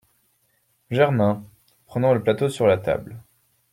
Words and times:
Germain, 0.89 1.45
prenant 1.85 2.11
le 2.15 2.23
plateau 2.23 2.49
sur 2.49 2.65
la 2.65 2.79
table. 2.79 3.21